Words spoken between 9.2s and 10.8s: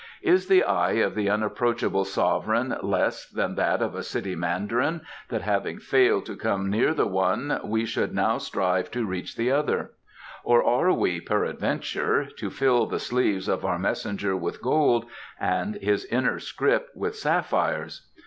the other; or